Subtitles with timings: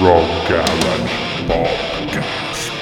[0.00, 1.12] Rock Garage
[1.46, 2.72] Podcast.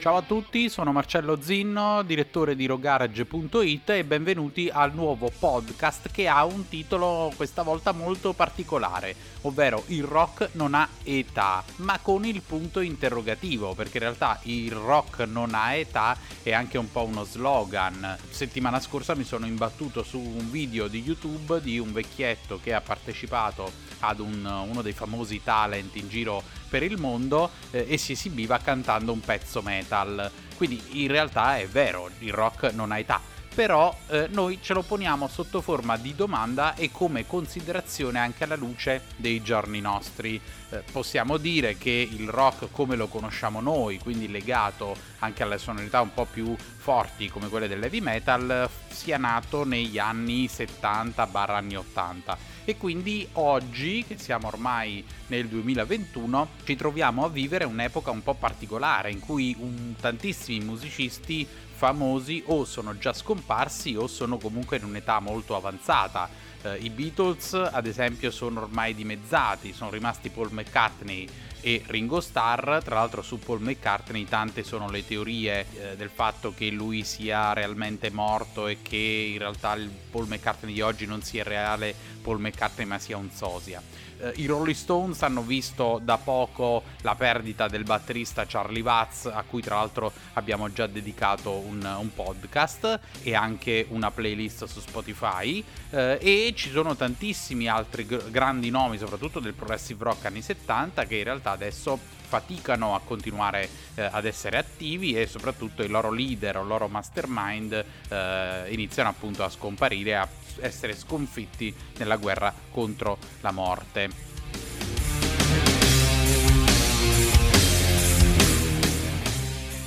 [0.00, 6.28] Ciao a tutti, sono Marcello Zinno, direttore di rogarage.it e benvenuti al nuovo podcast che
[6.28, 12.24] ha un titolo questa volta molto particolare, ovvero Il rock non ha età, ma con
[12.24, 17.02] il punto interrogativo, perché in realtà il rock non ha età è anche un po'
[17.02, 18.16] uno slogan.
[18.30, 22.80] Settimana scorsa mi sono imbattuto su un video di YouTube di un vecchietto che ha
[22.80, 23.70] partecipato
[24.00, 28.58] ad un, uno dei famosi talent in giro per il mondo eh, e si esibiva
[28.58, 30.30] cantando un pezzo metal.
[30.56, 33.20] Quindi in realtà è vero, il rock non ha età.
[33.58, 38.54] Però eh, noi ce lo poniamo sotto forma di domanda e come considerazione anche alla
[38.54, 40.40] luce dei giorni nostri.
[40.70, 46.00] Eh, possiamo dire che il rock come lo conosciamo noi, quindi legato anche alle sonorità
[46.00, 52.38] un po' più forti come quelle dell'heavy metal, sia nato negli anni 70 anni 80
[52.64, 58.34] e quindi oggi, che siamo ormai nel 2021, ci troviamo a vivere un'epoca un po'
[58.34, 61.48] particolare in cui un, tantissimi musicisti
[61.78, 66.28] famosi o sono già scomparsi o sono comunque in un'età molto avanzata.
[66.62, 71.28] Eh, I Beatles, ad esempio, sono ormai dimezzati, sono rimasti Paul McCartney
[71.60, 72.82] e Ringo Starr.
[72.82, 77.52] Tra l'altro su Paul McCartney tante sono le teorie eh, del fatto che lui sia
[77.52, 82.40] realmente morto e che in realtà il Paul McCartney di oggi non sia reale Paul
[82.40, 83.82] McCartney ma sia un sosia.
[84.20, 89.44] Eh, I Rolling Stones hanno visto da poco la perdita del batterista Charlie Watts, a
[89.46, 95.64] cui tra l'altro abbiamo già dedicato un, un podcast e anche una playlist su Spotify.
[95.90, 101.04] Eh, e ci sono tantissimi altri gr- grandi nomi, soprattutto del progressive rock anni 70,
[101.06, 106.10] che in realtà adesso faticano a continuare eh, ad essere attivi e soprattutto i loro
[106.10, 110.28] leader o loro mastermind eh, iniziano appunto a scomparire, a
[110.60, 114.37] essere sconfitti nella guerra contro la morte.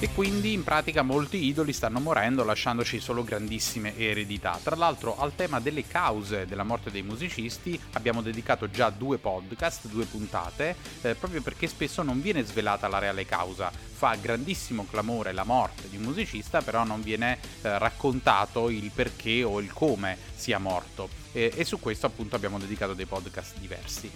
[0.01, 4.59] E quindi in pratica molti idoli stanno morendo lasciandoci solo grandissime eredità.
[4.61, 9.87] Tra l'altro al tema delle cause della morte dei musicisti abbiamo dedicato già due podcast,
[9.89, 13.71] due puntate, eh, proprio perché spesso non viene svelata la reale causa.
[13.71, 19.43] Fa grandissimo clamore la morte di un musicista, però non viene eh, raccontato il perché
[19.43, 21.09] o il come sia morto.
[21.31, 24.11] E, e su questo appunto abbiamo dedicato dei podcast diversi.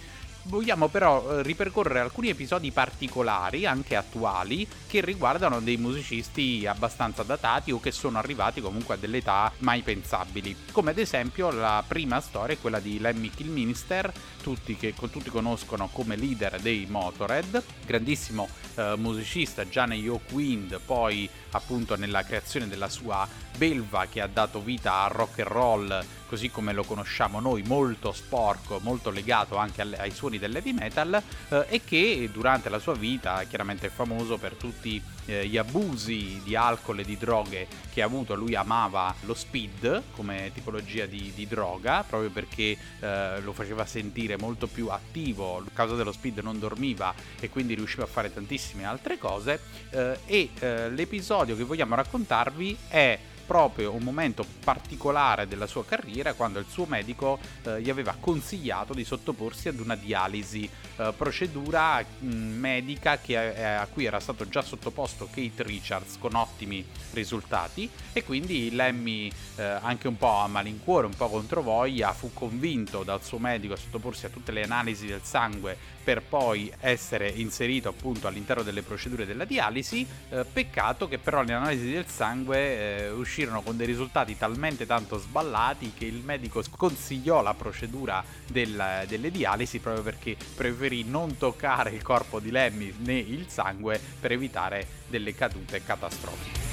[0.48, 7.72] Vogliamo però eh, ripercorrere alcuni episodi particolari, anche attuali, che riguardano dei musicisti abbastanza datati
[7.72, 10.54] o che sono arrivati comunque a delle età mai pensabili.
[10.70, 15.88] Come ad esempio la prima storia è quella di Lemmy Kilminster, tutti che tutti conoscono
[15.92, 22.68] come leader dei Motorhead, grandissimo eh, musicista già negli Oak Wind, poi appunto nella creazione
[22.68, 27.40] della sua belva che ha dato vita al rock and roll così come lo conosciamo
[27.40, 32.68] noi, molto sporco, molto legato anche alle, ai suoni dell'heavy metal eh, e che durante
[32.68, 37.16] la sua vita chiaramente è famoso per tutti eh, gli abusi di alcol e di
[37.16, 38.34] droghe che ha avuto.
[38.34, 44.36] Lui amava lo speed come tipologia di, di droga proprio perché eh, lo faceva sentire
[44.36, 48.84] molto più attivo, a causa dello speed non dormiva e quindi riusciva a fare tantissime
[48.84, 49.60] altre cose
[49.90, 56.34] eh, e eh, l'episodio che vogliamo raccontarvi è proprio un momento particolare della sua carriera
[56.34, 62.00] quando il suo medico eh, gli aveva consigliato di sottoporsi ad una dialisi, eh, procedura
[62.00, 67.88] mh, medica che, eh, a cui era stato già sottoposto Kate Richards con ottimi risultati
[68.12, 73.22] e quindi Lemmy eh, anche un po' a malincuore, un po' controvoglia, fu convinto dal
[73.22, 78.28] suo medico a sottoporsi a tutte le analisi del sangue per poi essere inserito appunto
[78.28, 80.06] all'interno delle procedure della dialisi.
[80.28, 85.18] Eh, peccato che però le analisi del sangue eh, uscirono con dei risultati talmente tanto
[85.18, 91.90] sballati che il medico sconsigliò la procedura del, delle dialisi proprio perché preferì non toccare
[91.90, 96.65] il corpo di Lemmy né il sangue per evitare delle cadute catastrofiche.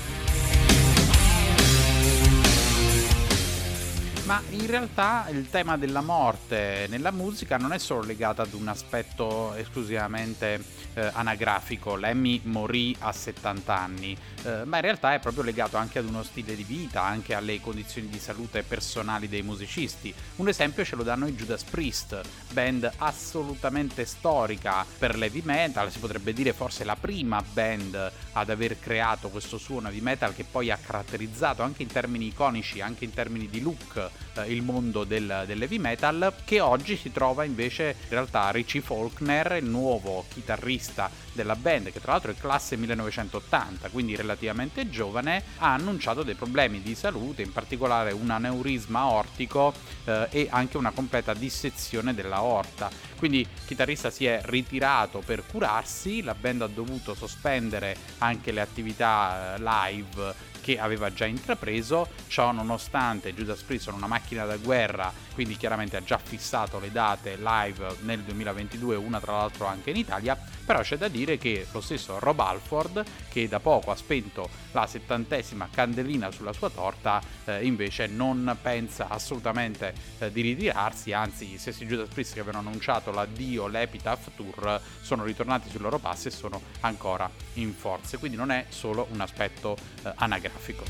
[4.26, 8.70] Ma in realtà il tema della morte nella musica non è solo legato ad un
[8.70, 11.98] aspetto esclusivamente eh, anagrafico.
[11.98, 16.24] Lemmy morì a 70 anni, eh, ma in realtà è proprio legato anche ad uno
[16.24, 20.14] stile di vita, anche alle condizioni di salute personali dei musicisti.
[20.38, 22.22] Un esempio ce lo danno i Judas Priest,
[22.54, 28.80] band assolutamente storica per l'heavy metal, si potrebbe dire forse la prima band ad aver
[28.80, 33.14] creato questo suono heavy metal che poi ha caratterizzato anche in termini iconici, anche in
[33.14, 38.10] termini di look eh, il mondo del, dell'heavy metal, che oggi si trova invece in
[38.10, 44.16] realtà Richie Faulkner, il nuovo chitarrista della band, che tra l'altro è classe 1980, quindi
[44.16, 49.74] relativamente giovane, ha annunciato dei problemi di salute, in particolare un aneurisma aortico
[50.06, 52.90] eh, e anche una completa dissezione della orta.
[53.18, 58.62] Quindi il chitarrista si è ritirato per curarsi, la band ha dovuto sospendere anche le
[58.62, 64.56] attività eh, live che aveva già intrapreso, ciò nonostante Judas Priest sono una macchina da
[64.56, 69.90] guerra, quindi chiaramente ha già fissato le date live nel 2022, una tra l'altro anche
[69.90, 73.96] in Italia, però c'è da dire che lo stesso Rob Alford, che da poco ha
[73.96, 81.12] spento la settantesima candelina sulla sua torta, eh, invece non pensa assolutamente eh, di ritirarsi,
[81.12, 86.00] anzi gli stessi Judas Priest che avevano annunciato l'addio, l'Epitaph Tour, sono ritornati sui loro
[86.00, 90.53] passi e sono ancora in forze, quindi non è solo un aspetto eh, anagrafico.
[90.54, 90.86] gráfico.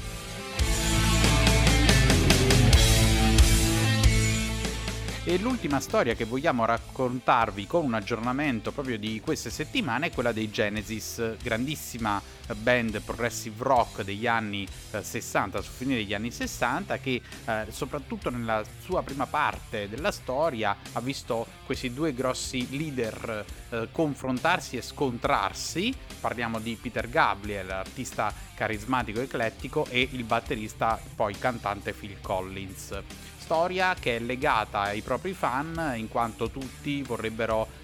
[5.33, 10.31] E l'ultima storia che vogliamo raccontarvi con un aggiornamento proprio di queste settimane è quella
[10.31, 12.21] dei Genesis, grandissima
[12.55, 18.29] band progressive rock degli anni eh, 60, su fine degli anni 60, che eh, soprattutto
[18.29, 24.83] nella sua prima parte della storia ha visto questi due grossi leader eh, confrontarsi e
[24.83, 25.91] scontrarsi.
[26.19, 33.01] Parliamo di Peter Gabriel, artista carismatico e eclettico, e il batterista, poi cantante Phil Collins
[33.43, 37.05] storia che è legata ai propri fan in quanto tutti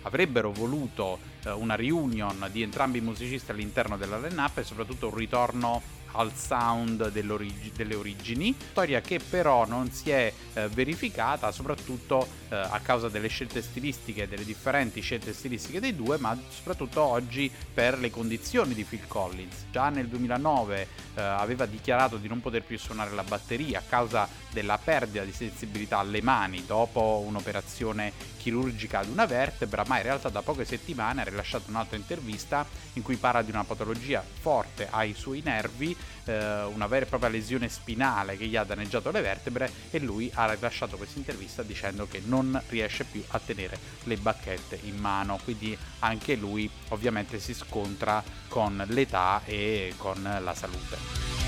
[0.04, 5.16] avrebbero voluto eh, una reunion di entrambi i musicisti all'interno della line-up e soprattutto un
[5.16, 5.82] ritorno
[6.14, 12.80] al sound delle origini, storia che però non si è eh, verificata soprattutto eh, a
[12.82, 18.10] causa delle scelte stilistiche, delle differenti scelte stilistiche dei due, ma soprattutto oggi per le
[18.10, 19.66] condizioni di Phil Collins.
[19.72, 24.28] Già nel 2009 eh, aveva dichiarato di non poter più suonare la batteria a causa
[24.52, 30.30] della perdita di sensibilità alle mani dopo un'operazione chirurgica ad una vertebra, ma in realtà
[30.30, 35.14] da poche settimane ha rilasciato un'altra intervista in cui parla di una patologia forte ai
[35.14, 39.72] suoi nervi, eh, una vera e propria lesione spinale che gli ha danneggiato le vertebre
[39.90, 44.80] e lui ha rilasciato questa intervista dicendo che non riesce più a tenere le bacchette
[44.84, 51.39] in mano, quindi anche lui ovviamente si scontra con l'età e con la salute.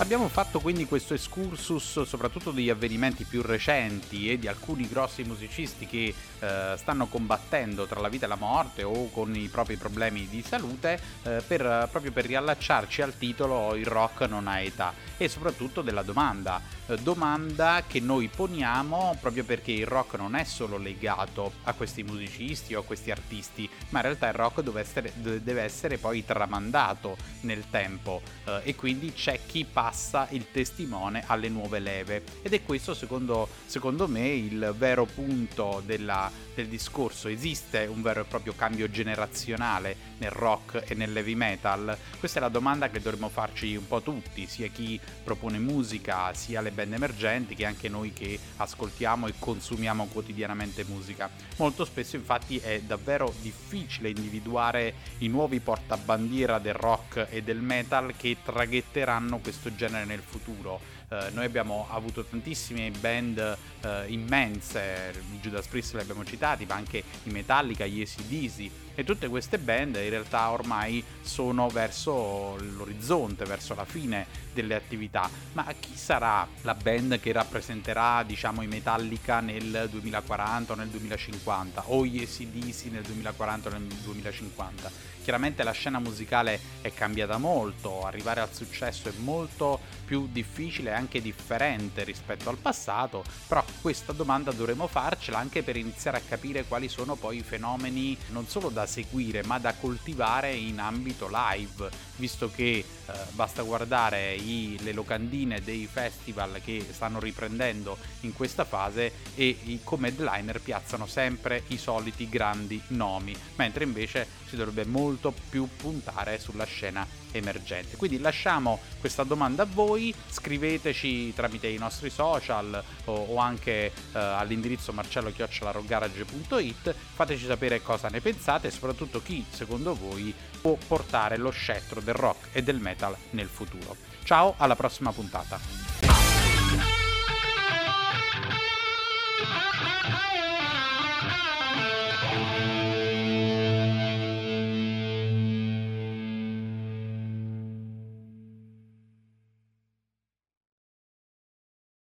[0.00, 5.86] Abbiamo fatto quindi questo excursus soprattutto degli avvenimenti più recenti e di alcuni grossi musicisti
[5.88, 10.28] che eh, stanno combattendo tra la vita e la morte o con i propri problemi
[10.28, 15.28] di salute eh, per, proprio per riallacciarci al titolo Il rock non ha età e
[15.28, 16.62] soprattutto della domanda.
[16.86, 22.04] Eh, domanda che noi poniamo proprio perché il rock non è solo legato a questi
[22.04, 26.24] musicisti o a questi artisti, ma in realtà il rock deve essere, deve essere poi
[26.24, 32.52] tramandato nel tempo eh, e quindi c'è chi passa il testimone alle nuove leve ed
[32.52, 37.28] è questo secondo, secondo me il vero punto della, del discorso.
[37.28, 41.96] Esiste un vero e proprio cambio generazionale nel rock e nell'heavy metal?
[42.18, 46.60] Questa è la domanda che dovremmo farci un po' tutti, sia chi propone musica sia
[46.60, 51.30] le band emergenti che anche noi che ascoltiamo e consumiamo quotidianamente musica.
[51.56, 58.14] Molto spesso infatti è davvero difficile individuare i nuovi portabandiera del rock e del metal
[58.16, 60.80] che traghetteranno questo genere nel futuro.
[61.08, 67.02] Uh, noi abbiamo avuto tantissime band uh, immense, Judas Priest li abbiamo citati, ma anche
[67.22, 73.76] i Metallica, gli ACDC e tutte queste band in realtà ormai sono verso l'orizzonte, verso
[73.76, 75.30] la fine delle attività.
[75.52, 81.84] Ma chi sarà la band che rappresenterà, diciamo, i Metallica nel 2040 o nel 2050
[81.86, 84.90] o gli ACDC nel 2040 o nel 2050?
[85.22, 91.22] Chiaramente la scena musicale è cambiata molto, arrivare al successo è molto più difficile anche
[91.22, 96.88] differente rispetto al passato, però questa domanda dovremo farcela anche per iniziare a capire quali
[96.88, 102.50] sono poi i fenomeni non solo da seguire ma da coltivare in ambito live, visto
[102.50, 102.84] che eh,
[103.32, 109.80] basta guardare i, le locandine dei festival che stanno riprendendo in questa fase e i,
[109.82, 116.38] come headliner piazzano sempre i soliti grandi nomi, mentre invece si dovrebbe molto più puntare
[116.38, 117.96] sulla scena emergente.
[117.96, 123.92] Quindi lasciamo questa domanda a voi, scriveteci tramite i nostri social o, o anche eh,
[124.12, 131.50] all'indirizzo marcello-garage.it, fateci sapere cosa ne pensate e soprattutto chi secondo voi può portare lo
[131.50, 133.96] scettro del rock e del metal nel futuro.
[134.24, 135.87] Ciao, alla prossima puntata.